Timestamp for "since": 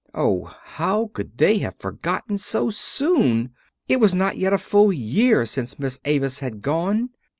5.45-5.77